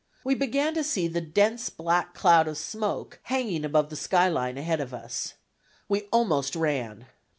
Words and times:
We 0.23 0.33
began 0.33 0.73
to 0.73 0.83
see 0.83 1.07
the 1.07 1.21
dense 1.21 1.69
black 1.69 2.15
cloud 2.15 2.47
of 2.47 2.57
smoke 2.57 3.19
hanging 3.25 3.63
above 3.63 3.91
the 3.91 3.95
sky 3.95 4.29
line 4.29 4.57
ahead 4.57 4.81
of 4.81 4.95
us. 4.95 5.35
We 5.87 6.07
almost 6.11 6.55
ran. 6.55 7.05